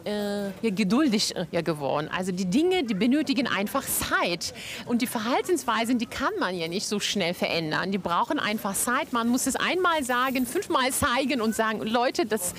ja, 0.05 0.69
geduldig 0.69 1.35
äh, 1.35 1.45
ja, 1.51 1.61
geworden. 1.61 2.09
Also 2.15 2.31
die 2.31 2.45
Dinge, 2.45 2.83
die 2.83 2.93
benötigen 2.93 3.47
einfach 3.47 3.83
Zeit. 3.83 4.53
Und 4.85 5.01
die 5.01 5.07
Verhaltensweisen, 5.07 5.97
die 5.97 6.05
kann 6.05 6.33
man 6.39 6.55
ja 6.55 6.67
nicht 6.67 6.87
so 6.87 6.99
schnell 6.99 7.33
verändern. 7.33 7.91
Die 7.91 7.97
brauchen 7.97 8.39
einfach 8.39 8.75
Zeit. 8.75 9.13
Man 9.13 9.27
muss 9.29 9.47
es 9.47 9.55
einmal 9.55 10.03
sagen, 10.03 10.45
fünfmal 10.45 10.91
zeigen 10.91 11.41
und 11.41 11.55
sagen, 11.55 11.81
Leute, 11.81 12.25
das, 12.25 12.53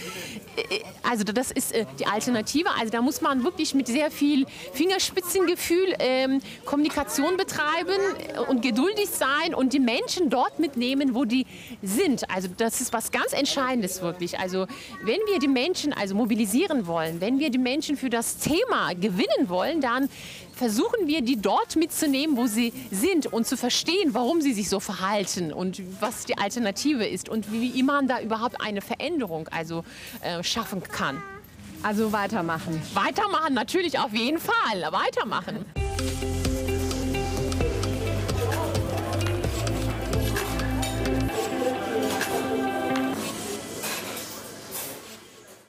äh, 0.56 0.80
also 1.02 1.24
das 1.24 1.50
ist 1.50 1.72
äh, 1.72 1.86
die 1.98 2.06
Alternative. 2.06 2.68
Also 2.78 2.90
da 2.90 3.02
muss 3.02 3.20
man 3.20 3.44
wirklich 3.44 3.74
mit 3.74 3.86
sehr 3.86 4.10
viel 4.10 4.46
Fingerspitzengefühl 4.72 5.94
ähm, 5.98 6.40
Kommunikation 6.64 7.36
betreiben 7.36 8.00
und 8.48 8.62
geduldig 8.62 9.08
sein 9.08 9.54
und 9.54 9.72
die 9.72 9.80
Menschen 9.80 10.30
dort 10.30 10.58
mitnehmen, 10.58 11.14
wo 11.14 11.24
die 11.24 11.46
sind. 11.82 12.28
Also 12.30 12.48
das 12.56 12.80
ist 12.80 12.92
was 12.92 13.10
ganz 13.10 13.32
Entscheidendes 13.32 14.02
wirklich. 14.02 14.38
Also 14.38 14.66
wenn 15.02 15.20
wir 15.30 15.38
die 15.38 15.48
Menschen 15.48 15.92
also 15.92 16.14
mobilisieren 16.14 16.86
wollen, 16.86 17.20
wenn 17.20 17.29
wenn 17.30 17.38
wir 17.38 17.50
die 17.50 17.58
Menschen 17.58 17.96
für 17.96 18.10
das 18.10 18.38
Thema 18.38 18.92
gewinnen 18.94 19.48
wollen, 19.48 19.80
dann 19.80 20.08
versuchen 20.52 21.06
wir, 21.06 21.22
die 21.22 21.40
dort 21.40 21.76
mitzunehmen, 21.76 22.36
wo 22.36 22.48
sie 22.48 22.72
sind 22.90 23.32
und 23.32 23.46
zu 23.46 23.56
verstehen, 23.56 24.14
warum 24.14 24.40
sie 24.40 24.52
sich 24.52 24.68
so 24.68 24.80
verhalten 24.80 25.52
und 25.52 25.80
was 26.00 26.24
die 26.24 26.36
Alternative 26.36 27.06
ist 27.06 27.28
und 27.28 27.52
wie, 27.52 27.82
man 27.84 28.08
da 28.08 28.20
überhaupt 28.20 28.60
eine 28.60 28.80
Veränderung 28.80 29.46
also 29.48 29.84
äh, 30.22 30.42
schaffen 30.42 30.82
kann. 30.82 31.22
Also 31.84 32.12
weitermachen. 32.12 32.82
Weitermachen, 32.94 33.54
natürlich 33.54 33.96
auf 34.00 34.12
jeden 34.12 34.38
Fall. 34.38 34.90
Weitermachen. 34.90 35.64